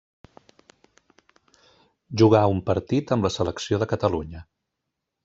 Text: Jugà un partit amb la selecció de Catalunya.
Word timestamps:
Jugà 2.21 2.43
un 2.53 2.63
partit 2.71 3.15
amb 3.17 3.29
la 3.29 3.31
selecció 3.37 3.81
de 3.85 3.89
Catalunya. 3.93 4.43